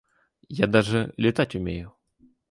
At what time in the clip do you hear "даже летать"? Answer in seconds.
0.65-1.53